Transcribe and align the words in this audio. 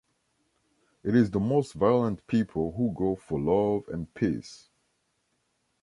It 1.03 1.15
is 1.15 1.29
the 1.29 1.39
most 1.39 1.73
violent 1.75 2.25
people 2.25 2.71
who 2.71 2.91
go 2.97 3.15
for 3.15 3.39
love 3.39 3.83
and 3.87 4.11
peace. 4.15 4.67